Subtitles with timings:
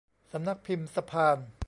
[0.31, 1.37] สำนักพิมพ์สะพาน